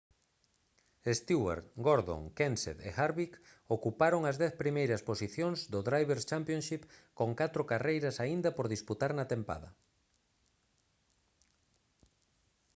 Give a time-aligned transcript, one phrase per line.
[1.17, 3.33] stewart gordon kenseth e harvick
[3.75, 6.81] ocuparon as dez primeiras posicións do drivers' championship
[7.17, 9.69] con catro carreiras aínda por disputar na tempada